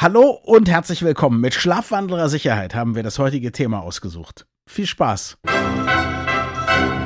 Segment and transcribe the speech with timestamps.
[0.00, 1.40] Hallo und herzlich willkommen.
[1.40, 4.46] Mit Schlafwandlerer Sicherheit haben wir das heutige Thema ausgesucht.
[4.70, 5.38] Viel Spaß.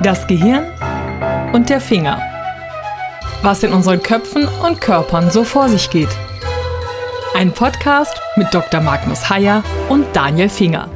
[0.03, 0.67] Das Gehirn
[1.55, 2.21] und der Finger.
[3.41, 6.11] Was in unseren Köpfen und Körpern so vor sich geht.
[7.35, 8.83] Ein Podcast mit Dr.
[8.83, 10.91] Magnus Heyer und Daniel Finger.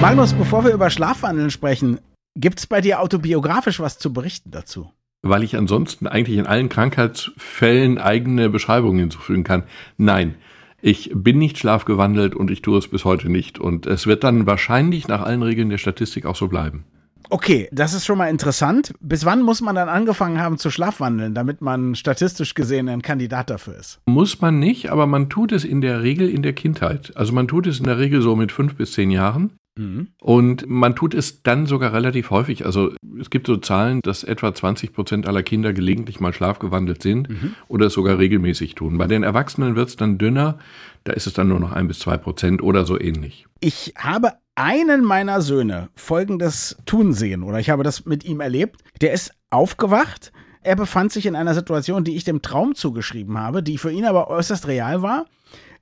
[0.00, 2.00] Magnus, bevor wir über Schlafwandeln sprechen,
[2.34, 4.90] gibt es bei dir autobiografisch was zu berichten dazu?
[5.22, 9.64] Weil ich ansonsten eigentlich in allen Krankheitsfällen eigene Beschreibungen hinzufügen kann.
[9.96, 10.36] Nein,
[10.80, 13.58] ich bin nicht schlafgewandelt und ich tue es bis heute nicht.
[13.58, 16.84] Und es wird dann wahrscheinlich nach allen Regeln der Statistik auch so bleiben.
[17.30, 18.94] Okay, das ist schon mal interessant.
[19.00, 23.50] Bis wann muss man dann angefangen haben zu schlafwandeln, damit man statistisch gesehen ein Kandidat
[23.50, 24.00] dafür ist?
[24.06, 27.12] Muss man nicht, aber man tut es in der Regel in der Kindheit.
[27.16, 29.52] Also man tut es in der Regel so mit fünf bis zehn Jahren.
[29.78, 30.08] Mhm.
[30.20, 32.66] Und man tut es dann sogar relativ häufig.
[32.66, 37.30] Also es gibt so Zahlen, dass etwa 20 Prozent aller Kinder gelegentlich mal schlafgewandelt sind
[37.30, 37.54] mhm.
[37.68, 38.98] oder es sogar regelmäßig tun.
[38.98, 40.58] Bei den Erwachsenen wird es dann dünner.
[41.04, 43.46] Da ist es dann nur noch ein bis zwei Prozent oder so ähnlich.
[43.60, 48.82] Ich habe einen meiner Söhne folgendes tun sehen oder ich habe das mit ihm erlebt.
[49.00, 50.32] Der ist aufgewacht.
[50.62, 54.04] Er befand sich in einer Situation, die ich dem Traum zugeschrieben habe, die für ihn
[54.04, 55.26] aber äußerst real war.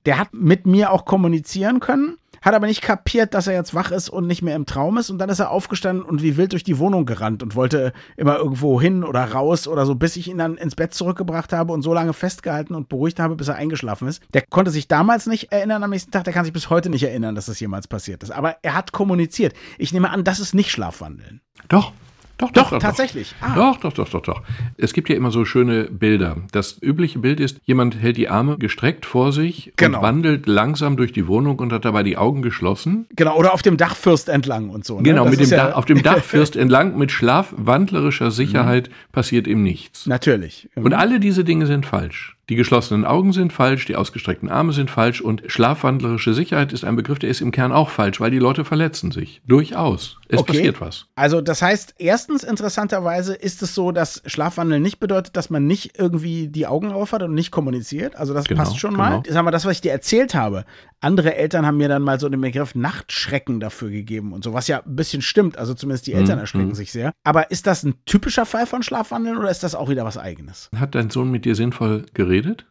[0.04, 3.90] Der hat mit mir auch kommunizieren können hat aber nicht kapiert, dass er jetzt wach
[3.90, 5.10] ist und nicht mehr im Traum ist.
[5.10, 8.36] Und dann ist er aufgestanden und wie wild durch die Wohnung gerannt und wollte immer
[8.36, 11.82] irgendwo hin oder raus oder so, bis ich ihn dann ins Bett zurückgebracht habe und
[11.82, 14.22] so lange festgehalten und beruhigt habe, bis er eingeschlafen ist.
[14.34, 17.02] Der konnte sich damals nicht erinnern am nächsten Tag, der kann sich bis heute nicht
[17.02, 18.30] erinnern, dass das jemals passiert ist.
[18.30, 19.54] Aber er hat kommuniziert.
[19.78, 21.40] Ich nehme an, das ist nicht Schlafwandeln.
[21.68, 21.92] Doch,
[22.38, 23.34] doch, doch, doch, tatsächlich.
[23.40, 23.48] Doch.
[23.48, 23.54] Ah.
[23.54, 24.42] doch, doch, doch, doch, doch.
[24.76, 26.36] Es gibt ja immer so schöne Bilder.
[26.52, 29.98] Das übliche Bild ist, jemand hält die Arme gestreckt vor sich genau.
[29.98, 33.06] und wandelt langsam durch die Wohnung und hat dabei die Augen geschlossen.
[33.16, 34.98] Genau, oder auf dem Dachfirst entlang und so.
[34.98, 35.04] Ne?
[35.04, 39.12] Genau, mit dem ja auf dem Dachfirst entlang mit schlafwandlerischer Sicherheit mhm.
[39.12, 40.06] passiert ihm nichts.
[40.06, 40.68] Natürlich.
[40.74, 40.84] Mhm.
[40.84, 42.35] Und alle diese Dinge sind falsch.
[42.48, 46.94] Die geschlossenen Augen sind falsch, die ausgestreckten Arme sind falsch und schlafwandlerische Sicherheit ist ein
[46.94, 49.42] Begriff, der ist im Kern auch falsch, weil die Leute verletzen sich.
[49.48, 50.18] Durchaus.
[50.28, 50.52] Es okay.
[50.52, 51.06] passiert was.
[51.16, 55.98] Also das heißt, erstens interessanterweise ist es so, dass Schlafwandeln nicht bedeutet, dass man nicht
[55.98, 58.14] irgendwie die Augen aufhat und nicht kommuniziert.
[58.14, 59.02] Also das genau, passt schon genau.
[59.02, 59.22] mal.
[59.28, 60.64] Sag mal, das, was ich dir erzählt habe,
[61.00, 64.68] andere Eltern haben mir dann mal so den Begriff Nachtschrecken dafür gegeben und so, was
[64.68, 65.58] ja ein bisschen stimmt.
[65.58, 66.42] Also zumindest die Eltern mhm.
[66.42, 66.74] erschrecken mhm.
[66.74, 67.12] sich sehr.
[67.24, 70.70] Aber ist das ein typischer Fall von Schlafwandeln oder ist das auch wieder was Eigenes?
[70.76, 72.35] Hat dein Sohn mit dir sinnvoll geredet?
[72.42, 72.66] Geredet?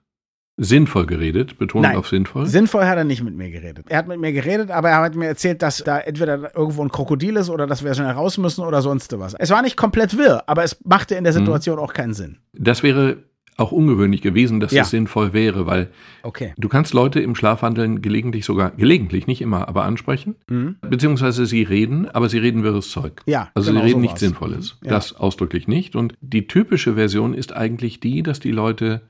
[0.58, 2.46] Sinnvoll geredet, Betonung Nein, auf sinnvoll?
[2.46, 3.88] Sinnvoll hat er nicht mit mir geredet.
[3.90, 6.90] Er hat mit mir geredet, aber er hat mir erzählt, dass da entweder irgendwo ein
[6.90, 9.34] Krokodil ist oder dass wir schnell raus müssen oder sonst was.
[9.34, 11.40] Es war nicht komplett wirr, aber es machte in der mhm.
[11.40, 11.82] Situation mhm.
[11.82, 12.38] auch keinen Sinn.
[12.54, 13.18] Das wäre
[13.58, 14.84] auch ungewöhnlich gewesen, dass ja.
[14.84, 15.90] es sinnvoll wäre, weil
[16.24, 16.54] okay.
[16.58, 20.78] du kannst Leute im Schlafwandeln gelegentlich sogar, gelegentlich, nicht immer, aber ansprechen, mhm.
[20.82, 23.22] beziehungsweise sie reden, aber sie reden wirres Zeug.
[23.26, 24.78] Ja, also genau sie reden nichts Sinnvolles.
[24.84, 24.92] Ja.
[24.92, 25.96] Das ausdrücklich nicht.
[25.96, 29.02] Und die typische Version ist eigentlich die, dass die Leute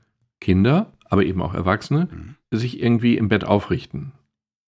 [0.46, 2.36] Kinder, aber eben auch Erwachsene, mhm.
[2.56, 4.12] sich irgendwie im Bett aufrichten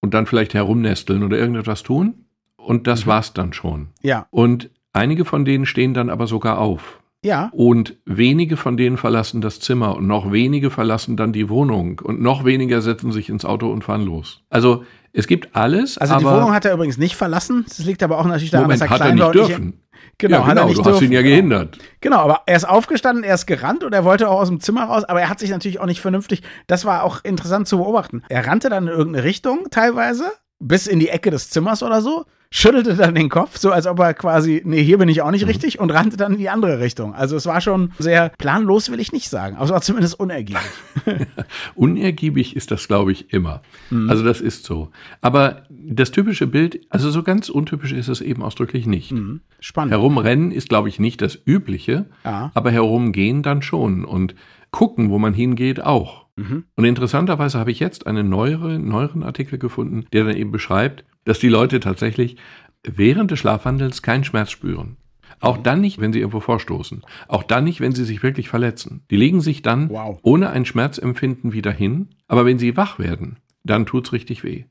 [0.01, 2.25] und dann vielleicht herumnesteln oder irgendetwas tun.
[2.57, 3.11] Und das mhm.
[3.11, 3.91] war's dann schon.
[4.03, 4.27] Ja.
[4.33, 6.98] Und einige von denen stehen dann aber sogar auf.
[7.25, 7.51] Ja.
[7.53, 12.21] Und wenige von denen verlassen das Zimmer und noch wenige verlassen dann die Wohnung und
[12.21, 14.43] noch weniger setzen sich ins Auto und fahren los.
[14.51, 15.99] Also es gibt alles.
[15.99, 17.65] Also die Wohnung hat er übrigens nicht verlassen.
[17.67, 19.83] Das liegt aber auch natürlich daran, Moment, dass er hat klein er nicht dürfen.
[20.19, 20.95] Genau, ja, genau, hat er nicht du dürfen.
[20.95, 21.79] hast ihn ja gehindert.
[22.01, 24.85] Genau, aber er ist aufgestanden, er ist gerannt und er wollte auch aus dem Zimmer
[24.85, 28.23] raus, aber er hat sich natürlich auch nicht vernünftig, das war auch interessant zu beobachten.
[28.29, 30.25] Er rannte dann in irgendeine Richtung teilweise,
[30.59, 33.99] bis in die Ecke des Zimmers oder so, schüttelte dann den Kopf, so als ob
[33.99, 35.49] er quasi, nee, hier bin ich auch nicht mhm.
[35.51, 37.15] richtig und rannte dann in die andere Richtung.
[37.15, 40.63] Also es war schon sehr planlos, will ich nicht sagen, aber es war zumindest unergiebig.
[41.75, 43.63] unergiebig ist das, glaube ich, immer.
[43.91, 44.09] Mhm.
[44.09, 44.91] Also das ist so.
[45.21, 49.13] Aber das typische Bild, also so ganz untypisch ist es eben ausdrücklich nicht.
[49.13, 49.41] Mhm.
[49.61, 49.93] Spannend.
[49.93, 52.51] Herumrennen ist, glaube ich, nicht das Übliche, ja.
[52.55, 54.35] aber herumgehen dann schon und
[54.71, 56.28] gucken, wo man hingeht, auch.
[56.39, 56.65] Mhm.
[56.77, 61.39] Und interessanterweise habe ich jetzt einen neuere, neueren Artikel gefunden, der dann eben beschreibt, dass
[61.39, 62.37] die Leute tatsächlich
[62.85, 64.97] während des Schlafwandels keinen Schmerz spüren.
[65.41, 67.03] Auch dann nicht, wenn sie irgendwo vorstoßen.
[67.29, 69.03] Auch dann nicht, wenn sie sich wirklich verletzen.
[69.11, 70.19] Die legen sich dann wow.
[70.23, 72.09] ohne ein Schmerzempfinden wieder hin.
[72.27, 74.65] Aber wenn sie wach werden, dann tut's richtig weh.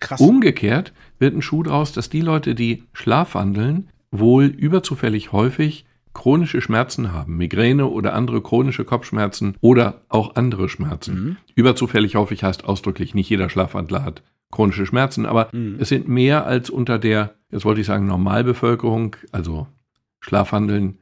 [0.00, 0.20] Krass.
[0.20, 5.84] Umgekehrt wird ein Schuh draus, dass die Leute, die schlafwandeln, wohl überzufällig häufig
[6.18, 11.14] chronische Schmerzen haben, Migräne oder andere chronische Kopfschmerzen oder auch andere Schmerzen.
[11.14, 11.36] Mhm.
[11.54, 15.76] Überzufällig häufig heißt ausdrücklich, nicht jeder Schlafwandler hat chronische Schmerzen, aber mhm.
[15.78, 19.68] es sind mehr als unter der, jetzt wollte ich sagen, Normalbevölkerung, also
[20.18, 20.98] Schlafwandeln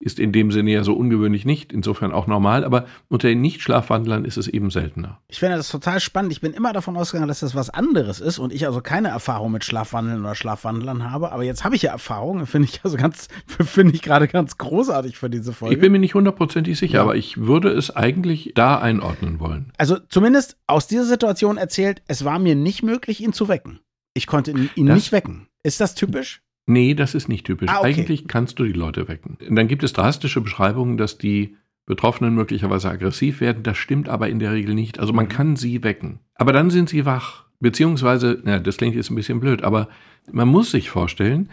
[0.00, 4.24] ist in dem Sinne ja so ungewöhnlich nicht, insofern auch normal, aber unter den Nicht-Schlafwandlern
[4.24, 5.20] ist es eben seltener.
[5.28, 6.32] Ich finde das total spannend.
[6.32, 9.52] Ich bin immer davon ausgegangen, dass das was anderes ist und ich also keine Erfahrung
[9.52, 13.28] mit Schlafwandeln oder Schlafwandlern habe, aber jetzt habe ich ja Erfahrung, finde ich also ganz,
[13.46, 15.74] finde ich gerade ganz großartig für diese Folge.
[15.74, 17.02] Ich bin mir nicht hundertprozentig sicher, ja.
[17.02, 19.72] aber ich würde es eigentlich da einordnen wollen.
[19.76, 23.80] Also zumindest aus dieser Situation erzählt, es war mir nicht möglich, ihn zu wecken.
[24.14, 25.48] Ich konnte ihn das, nicht wecken.
[25.62, 26.42] Ist das typisch?
[26.70, 27.68] Nee, das ist nicht typisch.
[27.68, 27.88] Ah, okay.
[27.88, 29.38] Eigentlich kannst du die Leute wecken.
[29.50, 33.64] Dann gibt es drastische Beschreibungen, dass die Betroffenen möglicherweise aggressiv werden.
[33.64, 35.00] Das stimmt aber in der Regel nicht.
[35.00, 35.30] Also man mhm.
[35.30, 36.20] kann sie wecken.
[36.36, 37.46] Aber dann sind sie wach.
[37.58, 39.88] Beziehungsweise, ja, das klingt jetzt ein bisschen blöd, aber
[40.30, 41.50] man muss sich vorstellen,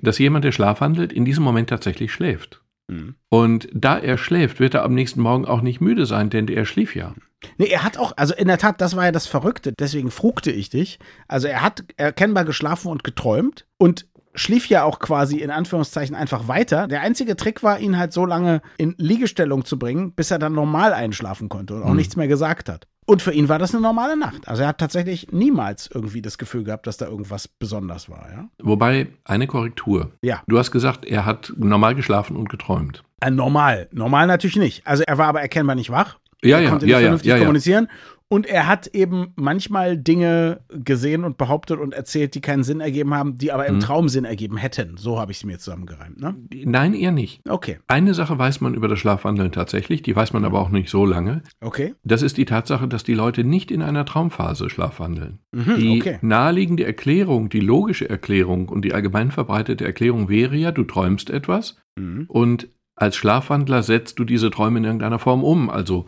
[0.00, 2.62] dass jemand, der schlafwandelt, in diesem Moment tatsächlich schläft.
[2.86, 3.16] Mhm.
[3.28, 6.64] Und da er schläft, wird er am nächsten Morgen auch nicht müde sein, denn er
[6.64, 7.14] schlief ja.
[7.56, 10.50] Nee, er hat auch, also in der Tat, das war ja das Verrückte, deswegen frugte
[10.50, 10.98] ich dich.
[11.26, 16.48] Also er hat erkennbar geschlafen und geträumt und schlief ja auch quasi in Anführungszeichen einfach
[16.48, 16.86] weiter.
[16.86, 20.52] Der einzige Trick war, ihn halt so lange in Liegestellung zu bringen, bis er dann
[20.52, 21.96] normal einschlafen konnte und auch mhm.
[21.96, 22.86] nichts mehr gesagt hat.
[23.06, 24.46] Und für ihn war das eine normale Nacht.
[24.46, 28.48] Also er hat tatsächlich niemals irgendwie das Gefühl gehabt, dass da irgendwas besonders war, ja.
[28.62, 30.12] Wobei, eine Korrektur.
[30.22, 30.42] Ja.
[30.46, 33.02] Du hast gesagt, er hat normal geschlafen und geträumt.
[33.20, 33.88] Äh, normal.
[33.90, 34.86] Normal natürlich nicht.
[34.86, 36.18] Also er war aber erkennbar nicht wach.
[36.42, 37.88] Ja, er ja, konnte nicht ja, vernünftig ja, ja, kommunizieren.
[38.32, 43.12] Und er hat eben manchmal Dinge gesehen und behauptet und erzählt, die keinen Sinn ergeben
[43.12, 43.80] haben, die aber im mhm.
[43.80, 44.96] Traum Sinn ergeben hätten.
[44.96, 46.20] So habe ich es mir zusammengereimt.
[46.20, 46.36] Ne?
[46.64, 47.40] Nein, eher nicht.
[47.48, 47.78] Okay.
[47.88, 51.04] Eine Sache weiß man über das Schlafwandeln tatsächlich, die weiß man aber auch nicht so
[51.04, 51.42] lange.
[51.60, 51.96] Okay.
[52.04, 55.40] Das ist die Tatsache, dass die Leute nicht in einer Traumphase schlafwandeln.
[55.50, 56.18] Mhm, die okay.
[56.22, 61.78] naheliegende Erklärung, die logische Erklärung und die allgemein verbreitete Erklärung wäre ja, du träumst etwas
[61.96, 62.26] mhm.
[62.28, 65.70] und als Schlafwandler setzt du diese Träume in irgendeiner Form um.
[65.70, 66.06] Also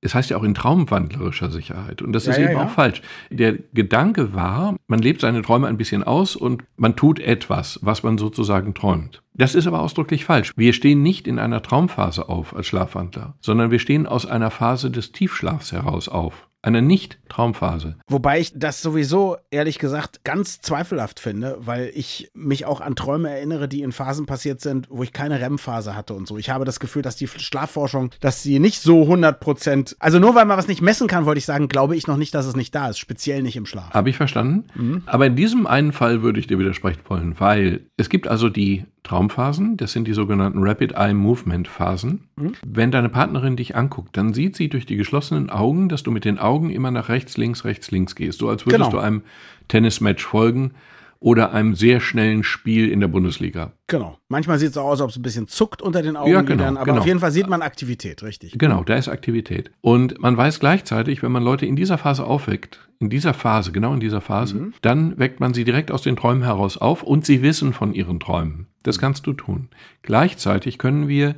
[0.00, 2.02] es heißt ja auch in traumwandlerischer Sicherheit.
[2.02, 3.02] Und das ja, ist eben ja, auch falsch.
[3.30, 8.02] Der Gedanke war, man lebt seine Träume ein bisschen aus und man tut etwas, was
[8.02, 9.22] man sozusagen träumt.
[9.34, 10.52] Das ist aber ausdrücklich falsch.
[10.56, 14.90] Wir stehen nicht in einer Traumphase auf als Schlafwandler, sondern wir stehen aus einer Phase
[14.90, 17.96] des Tiefschlafs heraus auf einer Nicht-Traumphase.
[18.08, 23.30] Wobei ich das sowieso, ehrlich gesagt, ganz zweifelhaft finde, weil ich mich auch an Träume
[23.30, 26.36] erinnere, die in Phasen passiert sind, wo ich keine REM-Phase hatte und so.
[26.36, 30.34] Ich habe das Gefühl, dass die Schlafforschung, dass sie nicht so 100 Prozent, also nur
[30.34, 32.56] weil man was nicht messen kann, wollte ich sagen, glaube ich noch nicht, dass es
[32.56, 33.90] nicht da ist, speziell nicht im Schlaf.
[33.90, 34.64] Habe ich verstanden.
[34.74, 35.02] Mhm.
[35.06, 38.84] Aber in diesem einen Fall würde ich dir widersprechen wollen, weil es gibt also die
[39.08, 42.28] Traumphasen, das sind die sogenannten Rapid Eye Movement Phasen.
[42.36, 42.52] Mhm.
[42.64, 46.24] Wenn deine Partnerin dich anguckt, dann sieht sie durch die geschlossenen Augen, dass du mit
[46.24, 48.90] den Augen immer nach rechts, links, rechts, links gehst, so als würdest genau.
[48.90, 49.22] du einem
[49.68, 50.72] Tennismatch folgen
[51.20, 53.72] oder einem sehr schnellen Spiel in der Bundesliga.
[53.88, 54.18] Genau.
[54.28, 56.42] Manchmal sieht es auch aus, als ob es ein bisschen zuckt unter den Augen, ja,
[56.42, 56.98] genau, aber genau.
[56.98, 58.56] auf jeden Fall sieht man Aktivität, richtig.
[58.56, 59.70] Genau, da ist Aktivität.
[59.80, 63.94] Und man weiß gleichzeitig, wenn man Leute in dieser Phase aufweckt, in dieser Phase, genau
[63.94, 64.74] in dieser Phase, mhm.
[64.82, 68.20] dann weckt man sie direkt aus den Träumen heraus auf und sie wissen von ihren
[68.20, 68.66] Träumen.
[68.84, 69.68] Das kannst du tun.
[70.02, 71.34] Gleichzeitig können wir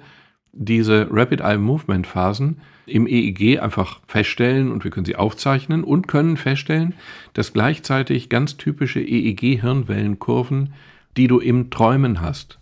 [0.52, 6.08] diese Rapid Eye Movement Phasen im EEG einfach feststellen und wir können sie aufzeichnen und
[6.08, 6.94] können feststellen,
[7.34, 10.72] dass gleichzeitig ganz typische EEG-Hirnwellenkurven,
[11.16, 12.58] die du im Träumen hast,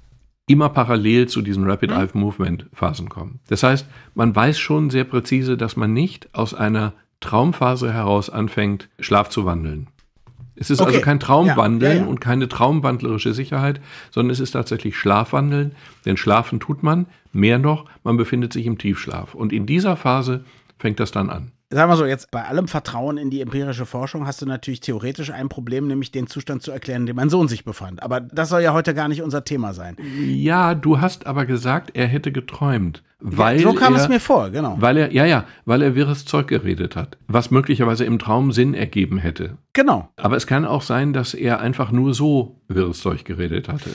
[0.46, 3.40] immer parallel zu diesen Rapid Eye Movement Phasen kommen.
[3.48, 8.88] Das heißt, man weiß schon sehr präzise, dass man nicht aus einer Traumphase heraus anfängt,
[9.00, 9.88] Schlaf zu wandeln.
[10.60, 10.96] Es ist also okay.
[10.96, 12.08] also kein Traumwandeln ja, ja, ja.
[12.08, 15.72] und keine traumwandlerische Sicherheit, sondern es ist tatsächlich Schlafwandeln,
[16.04, 19.34] denn schlafen tut man, mehr noch, man befindet sich im Tiefschlaf.
[19.34, 20.44] Und in dieser Phase
[20.78, 21.52] fängt das dann an.
[21.70, 25.30] Sagen wir so, jetzt bei allem Vertrauen in die empirische Forschung hast du natürlich theoretisch
[25.30, 28.02] ein Problem, nämlich den Zustand zu erklären, in dem mein Sohn sich befand.
[28.02, 29.96] Aber das soll ja heute gar nicht unser Thema sein.
[30.24, 33.02] Ja, du hast aber gesagt, er hätte geträumt.
[33.20, 34.76] Weil ja, so kam er, es mir vor, genau.
[34.80, 38.72] Weil er, ja, ja, weil er wirres Zeug geredet hat, was möglicherweise im Traum Sinn
[38.72, 39.58] ergeben hätte.
[39.74, 40.08] Genau.
[40.16, 43.90] Aber es kann auch sein, dass er einfach nur so wirres Zeug geredet hatte.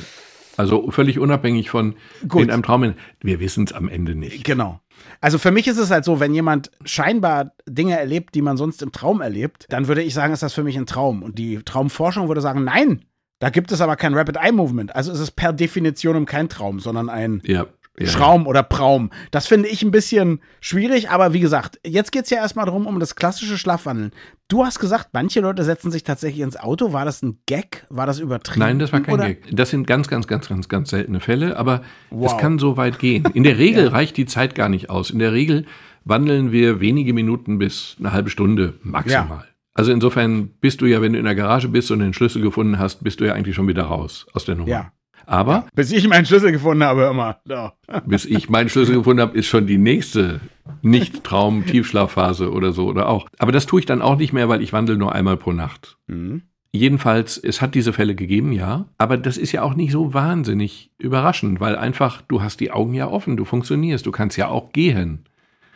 [0.58, 1.96] Also völlig unabhängig von
[2.28, 2.44] Gut.
[2.44, 2.94] in einem Traum.
[3.22, 4.44] Wir wissen es am Ende nicht.
[4.44, 4.80] Genau.
[5.22, 8.82] Also für mich ist es halt so, wenn jemand scheinbar Dinge erlebt, die man sonst
[8.82, 11.24] im Traum erlebt, dann würde ich sagen, ist das für mich ein Traum.
[11.24, 13.06] Und die Traumforschung würde sagen, nein,
[13.40, 14.96] da gibt es aber kein Rapid Eye Movement.
[14.96, 17.68] Also ist es per Definition kein Traum, sondern ein ja.
[18.00, 19.12] Ja, Schraum oder Praum.
[19.30, 22.88] Das finde ich ein bisschen schwierig, aber wie gesagt, jetzt geht es ja erstmal darum,
[22.88, 24.12] um das klassische Schlafwandeln.
[24.48, 26.92] Du hast gesagt, manche Leute setzen sich tatsächlich ins Auto.
[26.92, 27.86] War das ein Gag?
[27.90, 28.62] War das übertrieben?
[28.62, 29.28] Nein, das war kein oder?
[29.28, 29.56] Gag.
[29.56, 32.32] Das sind ganz, ganz, ganz, ganz, ganz seltene Fälle, aber wow.
[32.32, 33.26] es kann so weit gehen.
[33.36, 33.92] In der Regel ja.
[33.92, 35.12] reicht die Zeit gar nicht aus.
[35.12, 35.66] In der Regel
[36.04, 39.28] wandeln wir wenige Minuten bis eine halbe Stunde maximal.
[39.28, 39.46] Ja.
[39.76, 42.80] Also insofern bist du ja, wenn du in der Garage bist und den Schlüssel gefunden
[42.80, 44.70] hast, bist du ja eigentlich schon wieder raus aus der Nummer.
[44.70, 44.92] Ja.
[45.26, 45.54] Aber.
[45.54, 47.38] Ja, bis ich meinen Schlüssel gefunden habe, immer.
[47.48, 47.74] Ja.
[48.06, 50.42] Bis ich meinen Schlüssel gefunden habe, ist schon die nächste
[50.82, 53.28] Nicht-Traum-Tiefschlafphase oder so oder auch.
[53.38, 55.98] Aber das tue ich dann auch nicht mehr, weil ich wandle nur einmal pro Nacht.
[56.08, 56.44] Mhm.
[56.76, 58.86] Jedenfalls, es hat diese Fälle gegeben, ja.
[58.98, 62.96] Aber das ist ja auch nicht so wahnsinnig überraschend, weil einfach, du hast die Augen
[62.96, 65.26] ja offen, du funktionierst, du kannst ja auch gehen.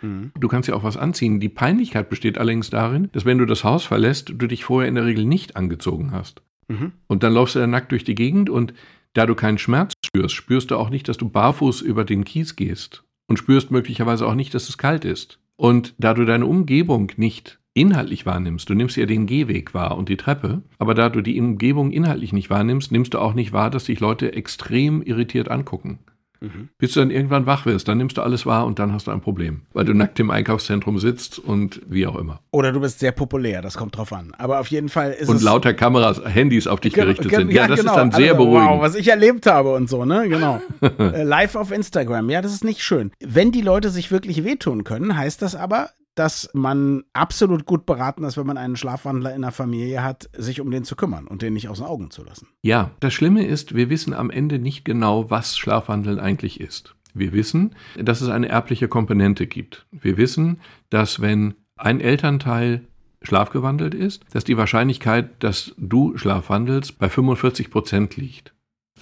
[0.01, 0.31] Mhm.
[0.39, 1.39] Du kannst ja auch was anziehen.
[1.39, 4.95] Die Peinlichkeit besteht allerdings darin, dass wenn du das Haus verlässt, du dich vorher in
[4.95, 6.41] der Regel nicht angezogen hast.
[6.67, 6.93] Mhm.
[7.05, 8.73] Und dann läufst du dann nackt durch die Gegend und
[9.17, 12.55] da du keinen Schmerz spürst, spürst du auch nicht, dass du barfuß über den Kies
[12.55, 15.39] gehst und spürst möglicherweise auch nicht, dass es kalt ist.
[15.55, 20.09] Und da du deine Umgebung nicht inhaltlich wahrnimmst, du nimmst ja den Gehweg wahr und
[20.09, 23.71] die Treppe, aber da du die Umgebung inhaltlich nicht wahrnimmst, nimmst du auch nicht wahr,
[23.71, 25.97] dass dich Leute extrem irritiert angucken.
[26.39, 26.69] Mhm.
[26.77, 29.11] Bis du dann irgendwann wach wirst, dann nimmst du alles wahr und dann hast du
[29.11, 32.41] ein Problem, weil du nackt im Einkaufszentrum sitzt und wie auch immer.
[32.51, 34.33] Oder du bist sehr populär, das kommt drauf an.
[34.37, 35.41] Aber auf jeden Fall ist und es.
[35.41, 37.51] Und lauter Kameras, Handys auf dich gerichtet sind.
[37.51, 37.91] Ja, ja das genau.
[37.91, 38.69] ist dann sehr also, beruhigend.
[38.69, 40.27] Wow, was ich erlebt habe und so, ne?
[40.27, 40.61] Genau.
[40.97, 43.11] Äh, live auf Instagram, ja, das ist nicht schön.
[43.19, 48.23] Wenn die Leute sich wirklich wehtun können, heißt das aber, dass man absolut gut beraten
[48.23, 51.41] ist, wenn man einen Schlafwandler in der Familie hat, sich um den zu kümmern und
[51.41, 52.47] den nicht aus den Augen zu lassen.
[52.63, 56.95] Ja, das Schlimme ist, wir wissen am Ende nicht genau, was Schlafwandeln eigentlich ist.
[57.13, 59.85] Wir wissen, dass es eine erbliche Komponente gibt.
[59.91, 60.59] Wir wissen,
[60.89, 62.81] dass wenn ein Elternteil
[63.21, 68.53] schlafgewandelt ist, dass die Wahrscheinlichkeit, dass du schlafwandelst, bei 45 Prozent liegt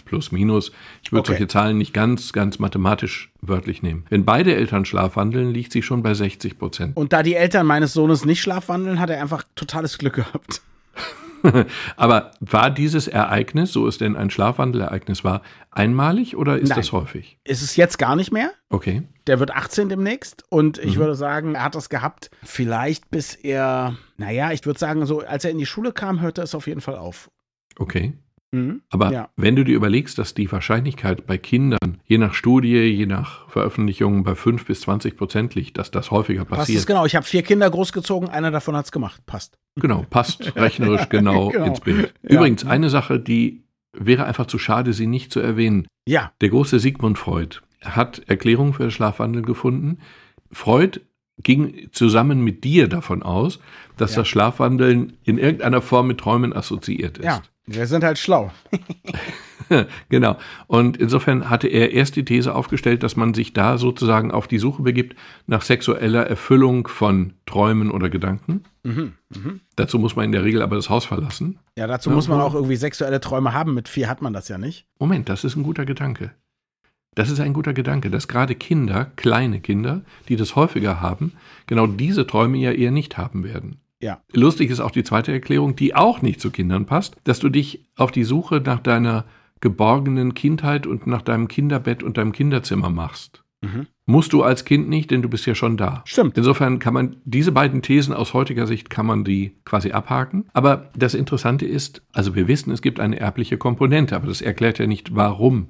[0.04, 0.72] plus minus.
[1.04, 1.32] Ich würde okay.
[1.32, 4.06] solche Zahlen nicht ganz, ganz mathematisch wörtlich nehmen.
[4.10, 6.98] Wenn beide Eltern schlafwandeln, liegt sie schon bei 60 Prozent.
[6.98, 10.62] Und da die Eltern meines Sohnes nicht schlafwandeln, hat er einfach totales Glück gehabt.
[11.96, 16.80] Aber war dieses Ereignis, so es denn ein Schlafwandelereignis war, einmalig oder ist Nein.
[16.80, 17.38] das häufig?
[17.44, 18.52] Ist es jetzt gar nicht mehr?
[18.70, 19.04] Okay.
[19.28, 21.02] Der wird 18 demnächst und ich mhm.
[21.02, 25.46] würde sagen, er hat das gehabt, vielleicht bis er, naja, ich würde sagen, so als
[25.46, 27.30] er in die Schule kam, hörte es auf jeden Fall auf.
[27.78, 28.14] Okay.
[28.52, 28.82] Mhm.
[28.90, 29.30] Aber ja.
[29.36, 34.24] wenn du dir überlegst, dass die Wahrscheinlichkeit bei Kindern je nach Studie, je nach Veröffentlichungen
[34.24, 36.78] bei 5 bis 20 Prozent liegt, dass das häufiger passiert.
[36.78, 37.06] Passt genau.
[37.06, 39.26] Ich habe vier Kinder großgezogen, einer davon hat es gemacht.
[39.26, 39.58] Passt.
[39.76, 42.14] Genau, passt rechnerisch genau, genau, ins Bild.
[42.22, 42.70] Übrigens, ja.
[42.70, 45.88] eine Sache, die wäre einfach zu schade, sie nicht zu erwähnen.
[46.08, 46.32] Ja.
[46.42, 50.00] Der große Sigmund Freud hat Erklärungen für das Schlafwandeln gefunden.
[50.52, 51.02] Freud
[51.42, 53.60] ging zusammen mit dir davon aus,
[53.98, 54.22] dass ja.
[54.22, 57.26] das Schlafwandeln in irgendeiner Form mit Träumen assoziiert ist.
[57.26, 57.42] Ja.
[57.68, 58.52] Wir sind halt schlau.
[60.10, 60.38] genau.
[60.68, 64.60] Und insofern hatte er erst die These aufgestellt, dass man sich da sozusagen auf die
[64.60, 65.16] Suche begibt
[65.48, 68.64] nach sexueller Erfüllung von Träumen oder Gedanken.
[68.84, 69.54] Mhm, mh.
[69.76, 71.60] Dazu muss man in der Regel aber das Haus verlassen.
[71.78, 73.74] Ja, dazu ja, muss man auch irgendwie sexuelle Träume haben.
[73.74, 74.86] Mit vier hat man das ja nicht.
[75.00, 76.32] Moment, das ist ein guter Gedanke.
[77.16, 81.32] Das ist ein guter Gedanke, dass gerade Kinder, kleine Kinder, die das häufiger haben,
[81.66, 83.80] genau diese Träume ja eher nicht haben werden.
[84.02, 84.22] Ja.
[84.34, 87.86] Lustig ist auch die zweite Erklärung, die auch nicht zu Kindern passt, dass du dich
[87.96, 89.26] auf die Suche nach deiner
[89.62, 93.44] geborgenen Kindheit und nach deinem Kinderbett und deinem Kinderzimmer machst.
[93.62, 93.88] Mhm.
[94.06, 96.04] Musst du als Kind nicht, denn du bist ja schon da.
[96.06, 96.38] Stimmt.
[96.38, 100.46] Insofern kann man diese beiden Thesen aus heutiger Sicht kann man die quasi abhaken.
[100.54, 104.78] Aber das Interessante ist, also wir wissen, es gibt eine erbliche Komponente, aber das erklärt
[104.78, 105.70] ja nicht, warum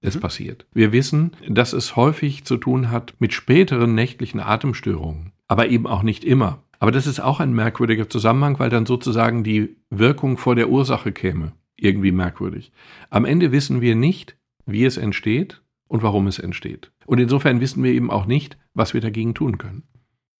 [0.00, 0.20] es mhm.
[0.20, 0.66] passiert.
[0.72, 6.02] Wir wissen, dass es häufig zu tun hat mit späteren nächtlichen Atemstörungen, aber eben auch
[6.02, 6.62] nicht immer.
[6.78, 11.12] Aber das ist auch ein merkwürdiger Zusammenhang, weil dann sozusagen die Wirkung vor der Ursache
[11.12, 11.52] käme.
[11.76, 12.72] Irgendwie merkwürdig.
[13.10, 16.90] Am Ende wissen wir nicht, wie es entsteht und warum es entsteht.
[17.06, 19.84] Und insofern wissen wir eben auch nicht, was wir dagegen tun können.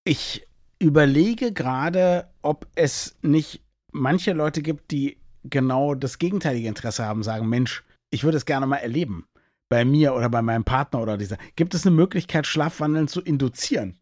[0.04, 0.46] Ich
[0.78, 3.62] überlege gerade, ob es nicht
[3.92, 8.66] manche Leute gibt, die genau das gegenteilige Interesse haben, sagen, Mensch, ich würde es gerne
[8.66, 9.26] mal erleben.
[9.68, 11.38] Bei mir oder bei meinem Partner oder dieser.
[11.56, 13.98] Gibt es eine Möglichkeit, Schlafwandeln zu induzieren?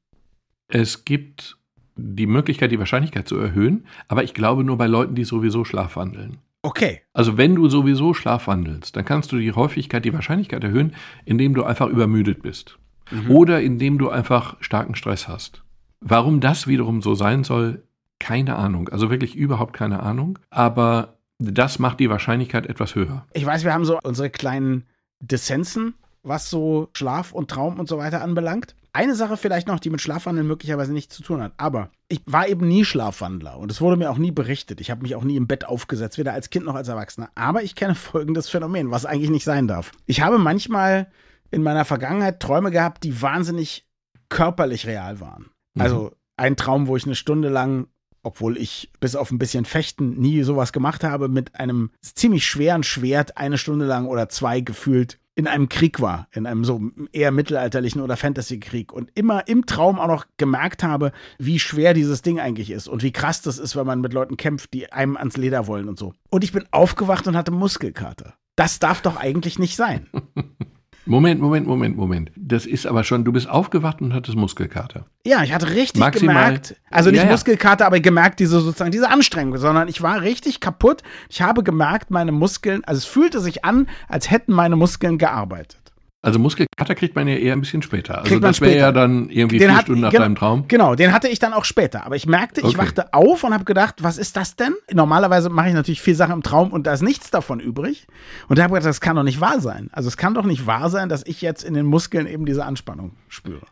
[0.68, 1.58] Es gibt
[1.96, 6.38] die Möglichkeit, die Wahrscheinlichkeit zu erhöhen, aber ich glaube nur bei Leuten, die sowieso schlafwandeln.
[6.62, 7.02] Okay.
[7.12, 11.64] Also wenn du sowieso schlafwandelst, dann kannst du die Häufigkeit, die Wahrscheinlichkeit erhöhen, indem du
[11.64, 12.78] einfach übermüdet bist.
[13.10, 13.30] Mhm.
[13.30, 15.62] Oder indem du einfach starken Stress hast.
[16.00, 17.82] Warum das wiederum so sein soll,
[18.18, 18.88] keine Ahnung.
[18.88, 20.38] Also wirklich überhaupt keine Ahnung.
[20.48, 23.26] Aber das macht die Wahrscheinlichkeit etwas höher.
[23.34, 24.84] Ich weiß, wir haben so unsere kleinen
[25.20, 28.74] Dissensen, was so Schlaf und Traum und so weiter anbelangt.
[28.94, 31.52] Eine Sache vielleicht noch, die mit Schlafwandeln möglicherweise nichts zu tun hat.
[31.56, 34.80] Aber ich war eben nie Schlafwandler und es wurde mir auch nie berichtet.
[34.80, 37.28] Ich habe mich auch nie im Bett aufgesetzt, weder als Kind noch als Erwachsener.
[37.34, 39.90] Aber ich kenne folgendes Phänomen, was eigentlich nicht sein darf.
[40.06, 41.10] Ich habe manchmal
[41.50, 43.84] in meiner Vergangenheit Träume gehabt, die wahnsinnig
[44.28, 45.50] körperlich real waren.
[45.74, 45.82] Mhm.
[45.82, 47.88] Also ein Traum, wo ich eine Stunde lang
[48.24, 52.82] obwohl ich bis auf ein bisschen Fechten nie sowas gemacht habe, mit einem ziemlich schweren
[52.82, 56.80] Schwert eine Stunde lang oder zwei gefühlt in einem Krieg war, in einem so
[57.12, 62.22] eher mittelalterlichen oder Fantasy-Krieg und immer im Traum auch noch gemerkt habe, wie schwer dieses
[62.22, 65.16] Ding eigentlich ist und wie krass das ist, wenn man mit Leuten kämpft, die einem
[65.16, 66.14] ans Leder wollen und so.
[66.30, 68.34] Und ich bin aufgewacht und hatte Muskelkater.
[68.56, 70.06] Das darf doch eigentlich nicht sein.
[71.06, 72.30] Moment, Moment, Moment, Moment.
[72.34, 75.04] Das ist aber schon, du bist aufgewacht und hattest Muskelkater.
[75.26, 77.30] Ja, ich hatte richtig Maximal- gemerkt, also nicht Ja, ja.
[77.32, 81.02] Muskelkater, aber gemerkt diese sozusagen diese Anstrengung, sondern ich war richtig kaputt.
[81.28, 85.83] Ich habe gemerkt, meine Muskeln, also es fühlte sich an, als hätten meine Muskeln gearbeitet.
[86.24, 88.22] Also Muskelkater kriegt man ja eher ein bisschen später.
[88.22, 88.86] Also das wäre später.
[88.86, 90.64] ja dann irgendwie Den vier hat- Stunden nach deinem Traum.
[90.68, 92.06] Genau, den hatte ich dann auch später.
[92.06, 92.78] Aber ich merkte, ich Okay.
[92.78, 94.74] wachte auf und habe gedacht, was ist das denn?
[94.92, 98.06] Normalerweise mache ich natürlich viel Sachen im Traum und da ist nichts davon übrig.
[98.48, 99.88] Und da habe ich gedacht, das kann doch nicht wahr sein.
[99.92, 102.64] Also es kann doch nicht wahr sein, dass ich jetzt in den Muskeln eben diese
[102.64, 103.66] Anspannung spüre.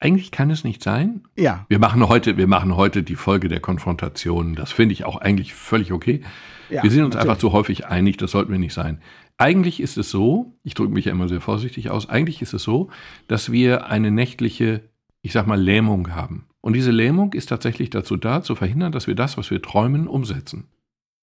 [0.00, 1.22] Eigentlich kann es nicht sein.
[1.36, 4.56] Ja, Wir machen heute, wir machen heute die Folge der Konfrontation.
[4.56, 6.22] Das finde ich auch eigentlich völlig okay.
[6.68, 7.30] ja wir sind uns natürlich.
[7.30, 9.00] einfach zu häufig einig, das sollten wir nicht sein.
[9.38, 12.62] Eigentlich ist es so, ich drücke mich ja immer sehr vorsichtig aus, eigentlich ist es
[12.62, 12.90] so,
[13.28, 14.82] dass wir eine nächtliche,
[15.22, 16.46] ich sag mal, Lähmung haben.
[16.60, 20.06] Und diese Lähmung ist tatsächlich dazu da, zu verhindern, dass wir das, was wir träumen,
[20.06, 20.68] umsetzen.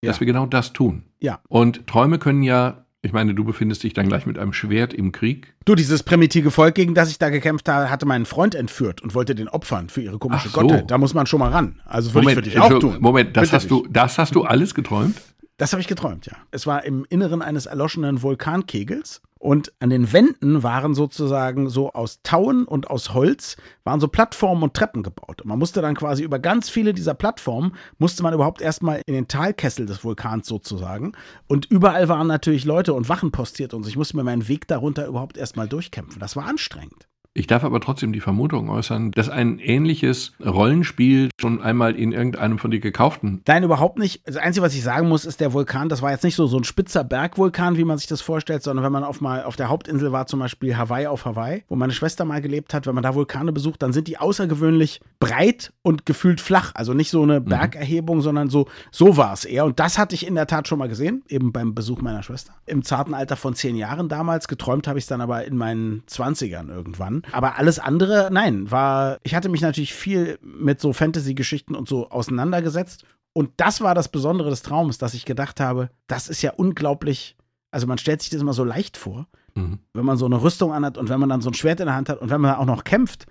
[0.01, 0.19] Dass Ja.
[0.21, 1.03] wir genau das tun.
[1.19, 1.39] Ja.
[1.47, 5.13] Und Träume können ja, ich meine, du befindest dich dann gleich mit einem Schwert im
[5.13, 5.53] Krieg.
[5.63, 9.15] Du, dieses primitive Volk, gegen das ich da gekämpft habe, hatte meinen Freund entführt und
[9.15, 10.61] wollte den opfern für ihre komische Ach so.
[10.61, 10.91] Gottheit.
[10.91, 11.79] Da muss man schon mal ran.
[11.85, 12.97] Also würde ich für dich auch tun.
[12.99, 15.21] Moment, das Bitte hast, du, das hast du alles geträumt?
[15.59, 16.37] Das habe ich geträumt, ja.
[16.51, 22.21] Es war im Inneren eines erloschenen Vulkankegels und an den Wänden waren sozusagen so aus
[22.23, 25.41] Tauen und aus Holz waren so Plattformen und Treppen gebaut.
[25.41, 29.13] Und man musste dann quasi über ganz viele dieser Plattformen musste man überhaupt erstmal in
[29.13, 31.11] den Talkessel des Vulkans sozusagen.
[31.47, 35.07] Und überall waren natürlich Leute und Wachen postiert und ich musste mir meinen Weg darunter
[35.07, 36.21] überhaupt erstmal durchkämpfen.
[36.21, 37.08] Das war anstrengend.
[37.39, 42.59] Ich darf aber trotzdem die Vermutung äußern, dass ein ähnliches Rollenspiel schon einmal in irgendeinem
[42.59, 43.41] von dir gekauften.
[43.47, 44.21] Nein, überhaupt nicht.
[44.25, 46.57] Das Einzige, was ich sagen muss, ist der Vulkan, das war jetzt nicht so, so
[46.57, 49.69] ein spitzer Bergvulkan, wie man sich das vorstellt, sondern wenn man auf mal auf der
[49.69, 53.03] Hauptinsel war, zum Beispiel Hawaii auf Hawaii, wo meine Schwester mal gelebt hat, wenn man
[53.03, 56.73] da Vulkane besucht, dann sind die außergewöhnlich breit und gefühlt flach.
[56.75, 59.63] Also nicht so eine Bergerhebung, sondern so, so war es eher.
[59.63, 62.53] Und das hatte ich in der Tat schon mal gesehen, eben beim Besuch meiner Schwester.
[62.65, 64.49] Im zarten Alter von zehn Jahren damals.
[64.49, 67.23] Geträumt habe ich es dann aber in meinen Zwanzigern irgendwann.
[67.31, 72.09] Aber alles andere, nein, war, ich hatte mich natürlich viel mit so Fantasy-Geschichten und so
[72.09, 73.05] auseinandergesetzt.
[73.33, 77.37] Und das war das Besondere des Traums, dass ich gedacht habe, das ist ja unglaublich.
[77.71, 79.79] Also man stellt sich das immer so leicht vor, Mhm.
[79.93, 81.95] wenn man so eine Rüstung anhat und wenn man dann so ein Schwert in der
[81.95, 83.25] Hand hat und wenn man auch noch kämpft,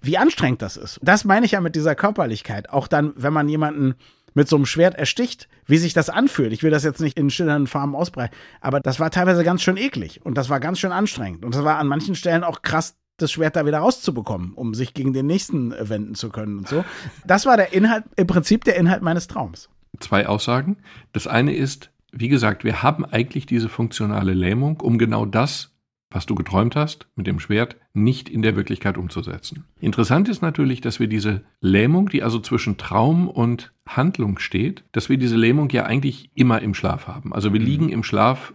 [0.00, 0.98] wie anstrengend das ist.
[1.02, 2.70] Das meine ich ja mit dieser Körperlichkeit.
[2.70, 3.94] Auch dann, wenn man jemanden
[4.34, 6.52] mit so einem Schwert ersticht, wie sich das anfühlt.
[6.52, 9.76] Ich will das jetzt nicht in schillernden Farben ausbreiten, aber das war teilweise ganz schön
[9.76, 12.96] eklig und das war ganz schön anstrengend und das war an manchen Stellen auch krass
[13.16, 16.84] das Schwert da wieder rauszubekommen, um sich gegen den nächsten wenden zu können und so.
[17.26, 19.68] Das war der Inhalt, im Prinzip der Inhalt meines Traums.
[20.00, 20.78] Zwei Aussagen.
[21.12, 25.70] Das eine ist, wie gesagt, wir haben eigentlich diese funktionale Lähmung, um genau das,
[26.10, 29.64] was du geträumt hast, mit dem Schwert, nicht in der Wirklichkeit umzusetzen.
[29.80, 35.08] Interessant ist natürlich, dass wir diese Lähmung, die also zwischen Traum und Handlung steht, dass
[35.08, 37.32] wir diese Lähmung ja eigentlich immer im Schlaf haben.
[37.32, 38.52] Also wir liegen im Schlaf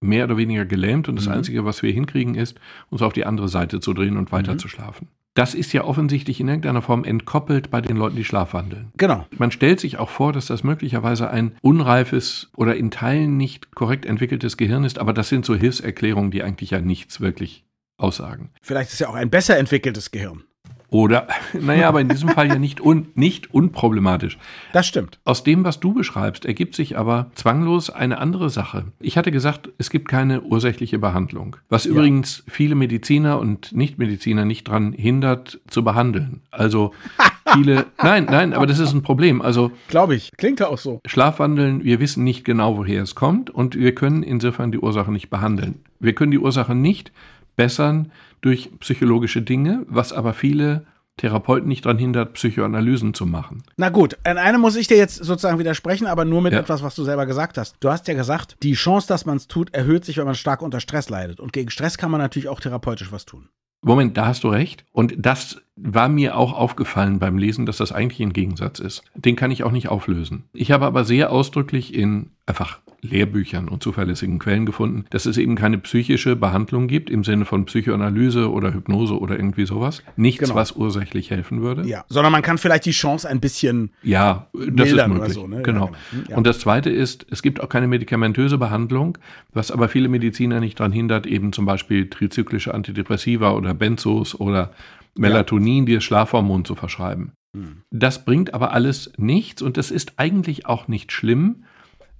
[0.00, 1.32] mehr oder weniger gelähmt und das Mhm.
[1.32, 2.58] Einzige, was wir hinkriegen, ist,
[2.88, 4.58] uns auf die andere Seite zu drehen und weiter Mhm.
[4.58, 5.08] zu schlafen.
[5.34, 8.88] Das ist ja offensichtlich in irgendeiner Form entkoppelt bei den Leuten, die schlafwandeln.
[8.96, 9.26] Genau.
[9.38, 14.06] Man stellt sich auch vor, dass das möglicherweise ein unreifes oder in Teilen nicht korrekt
[14.06, 17.64] entwickeltes Gehirn ist, aber das sind so Hilfserklärungen, die eigentlich ja nichts wirklich
[17.96, 18.50] aussagen.
[18.60, 20.42] Vielleicht ist ja auch ein besser entwickeltes Gehirn.
[20.90, 21.28] Oder,
[21.60, 24.38] naja, aber in diesem Fall ja nicht, un, nicht unproblematisch.
[24.72, 25.18] Das stimmt.
[25.24, 28.86] Aus dem, was du beschreibst, ergibt sich aber zwanglos eine andere Sache.
[28.98, 31.92] Ich hatte gesagt, es gibt keine ursächliche Behandlung, was Ja.
[31.92, 36.40] übrigens viele Mediziner und Nichtmediziner nicht daran hindert, zu behandeln.
[36.50, 36.92] Also
[37.52, 39.40] viele, nein, nein, aber das ist ein Problem.
[39.42, 40.30] Also Glaube ich.
[40.36, 41.00] Klingt ja auch so.
[41.06, 45.30] Schlafwandeln, wir wissen nicht genau, woher es kommt und wir können insofern die Ursache nicht
[45.30, 45.76] behandeln.
[46.00, 47.12] Wir können die Ursache nicht
[47.56, 53.62] bessern durch psychologische Dinge, was aber viele Therapeuten nicht daran hindert, Psychoanalysen zu machen.
[53.76, 56.60] Na gut, an einem muss ich dir jetzt sozusagen widersprechen, aber nur mit Ja.
[56.60, 57.76] etwas, was du selber gesagt hast.
[57.80, 60.62] Du hast ja gesagt, die Chance, dass man es tut, erhöht sich, wenn man stark
[60.62, 61.38] unter Stress leidet.
[61.38, 63.48] Und gegen Stress kann man natürlich auch therapeutisch was tun.
[63.82, 64.84] Moment, da hast du recht.
[64.92, 69.02] Und das war mir auch aufgefallen beim Lesen, dass das eigentlich ein Gegensatz ist.
[69.14, 70.44] Den kann ich auch nicht auflösen.
[70.52, 75.54] Ich habe aber sehr ausdrücklich in einfach Lehrbüchern und zuverlässigen Quellen gefunden, dass es eben
[75.54, 80.02] keine psychische Behandlung gibt im Sinne von Psychoanalyse oder Hypnose oder irgendwie sowas.
[80.16, 80.54] Nichts, Genau.
[80.54, 81.88] was ursächlich helfen würde.
[81.88, 82.04] Ja.
[82.08, 83.90] Sondern man kann vielleicht die Chance ein bisschen.
[84.02, 85.32] Ja, das ist möglich.
[85.32, 85.56] so, ne?
[85.56, 85.86] Ja, Genau.
[85.86, 85.98] genau.
[86.10, 86.36] Hm, ja.
[86.36, 89.16] Und das Zweite ist, es gibt auch keine medikamentöse Behandlung,
[89.54, 94.72] was aber viele Mediziner nicht daran hindert, eben zum Beispiel trizyklische Antidepressiva oder Benzos oder
[95.16, 97.32] Melatonin, die das Schlafhormon zu verschreiben.
[97.56, 97.82] Hm.
[97.90, 101.64] Das bringt aber alles nichts und das ist eigentlich auch nicht schlimm,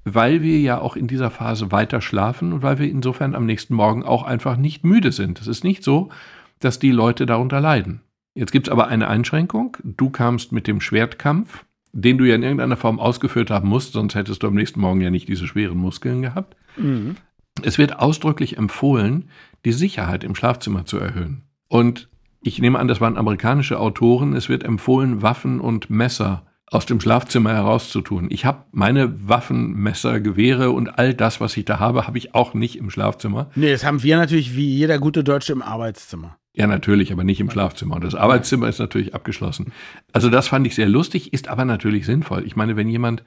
[0.04, 3.74] weil wir ja auch in dieser Phase weiter schlafen und weil wir insofern am nächsten
[3.74, 5.40] Morgen auch einfach nicht müde sind.
[5.40, 6.10] Es ist nicht so,
[6.58, 8.00] dass die Leute darunter leiden.
[8.34, 9.76] Jetzt gibt es aber eine Einschränkung.
[9.82, 14.14] Du kamst mit dem Schwertkampf, den du ja in irgendeiner Form ausgeführt haben musst, sonst
[14.14, 16.56] hättest du am nächsten Morgen ja nicht diese schweren Muskeln gehabt.
[16.76, 17.16] Mhm.
[17.62, 19.28] Es wird ausdrücklich empfohlen,
[19.64, 21.42] die Sicherheit im Schlafzimmer zu erhöhen.
[21.68, 22.08] Und
[22.42, 24.34] ich nehme an, das waren amerikanische Autoren.
[24.34, 28.28] Es wird empfohlen, Waffen und Messer aus dem Schlafzimmer herauszutun.
[28.30, 32.34] Ich habe meine Waffen, Messer, Gewehre und all das, was ich da habe, habe ich
[32.34, 33.50] auch nicht im Schlafzimmer.
[33.56, 36.36] Nee, das haben wir natürlich wie jeder gute Deutsche im Arbeitszimmer.
[36.54, 37.96] Ja, natürlich, aber nicht im Schlafzimmer.
[37.96, 39.72] Und das Arbeitszimmer ist natürlich abgeschlossen.
[40.12, 42.46] Also das fand ich sehr lustig, ist aber natürlich sinnvoll.
[42.46, 43.24] Ich meine, wenn jemand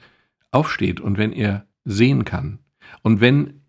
[0.51, 2.59] aufsteht und wenn er sehen kann
[3.01, 3.62] und wenn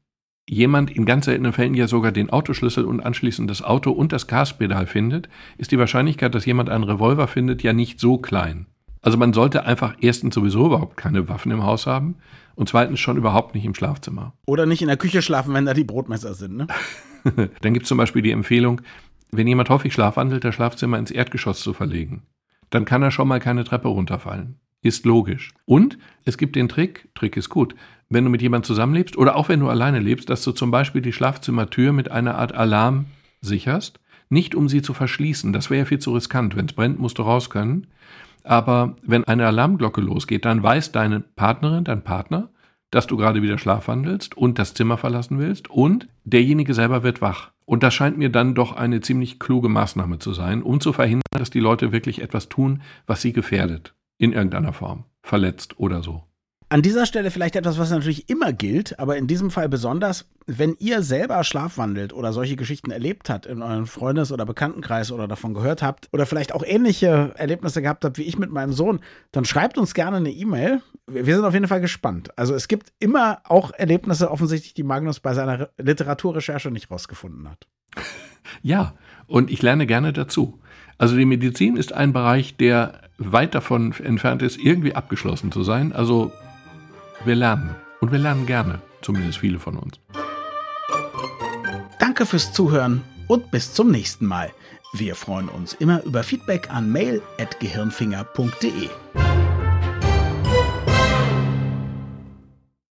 [0.48, 4.26] jemand in ganz seltenen Fällen ja sogar den Autoschlüssel und anschließend das Auto und das
[4.26, 5.28] Gaspedal findet,
[5.58, 8.66] ist die Wahrscheinlichkeit, dass jemand einen Revolver findet, ja nicht so klein.
[9.00, 12.16] Also man sollte einfach erstens sowieso überhaupt keine Waffen im Haus haben
[12.54, 14.32] und zweitens schon überhaupt nicht im Schlafzimmer.
[14.46, 16.56] Oder nicht in der Küche schlafen, wenn da die Brotmesser sind.
[16.56, 16.66] Ne?
[17.60, 18.80] Dann gibt es zum Beispiel die Empfehlung,
[19.30, 22.22] wenn jemand häufig schlafwandelt, das Schlafzimmer ins Erdgeschoss zu verlegen.
[22.70, 24.58] Dann kann er schon mal keine Treppe runterfallen.
[24.80, 25.52] Ist logisch.
[25.64, 27.74] Und es gibt den Trick, Trick ist gut,
[28.08, 31.02] wenn du mit jemandem zusammenlebst oder auch wenn du alleine lebst, dass du zum Beispiel
[31.02, 33.06] die Schlafzimmertür mit einer Art Alarm
[33.40, 34.00] sicherst.
[34.28, 36.56] Nicht um sie zu verschließen, das wäre ja viel zu riskant.
[36.56, 37.88] Wenn es brennt, musst du raus können.
[38.42, 42.50] Aber wenn eine Alarmglocke losgeht, dann weiß deine Partnerin, dein Partner,
[42.90, 47.50] dass du gerade wieder schlafwandelst und das Zimmer verlassen willst und derjenige selber wird wach.
[47.64, 51.22] Und das scheint mir dann doch eine ziemlich kluge Maßnahme zu sein, um zu verhindern,
[51.30, 53.94] dass die Leute wirklich etwas tun, was sie gefährdet.
[54.18, 55.04] In irgendeiner Form.
[55.22, 56.22] Verletzt oder so.
[56.70, 60.74] An dieser Stelle vielleicht etwas, was natürlich immer gilt, aber in diesem Fall besonders, wenn
[60.78, 65.54] ihr selber schlafwandelt oder solche Geschichten erlebt habt in eurem Freundes- oder Bekanntenkreis oder davon
[65.54, 69.00] gehört habt oder vielleicht auch ähnliche Erlebnisse gehabt habt wie ich mit meinem Sohn,
[69.30, 70.80] dann schreibt uns gerne eine E-Mail.
[71.06, 72.36] Wir sind auf jeden Fall gespannt.
[72.38, 77.66] Also es gibt immer auch Erlebnisse offensichtlich, die Magnus bei seiner Literaturrecherche nicht rausgefunden hat.
[78.62, 78.94] Ja,
[79.26, 80.60] und ich lerne gerne dazu.
[80.98, 85.92] Also die Medizin ist ein Bereich, der weit davon entfernt ist, irgendwie abgeschlossen zu sein.
[85.92, 86.30] Also
[87.26, 87.74] wir lernen.
[88.00, 89.98] Und wir lernen gerne, zumindest viele von uns.
[91.98, 94.52] Danke fürs Zuhören und bis zum nächsten Mal.
[94.92, 98.88] Wir freuen uns immer über Feedback an mail.gehirnfinger.de.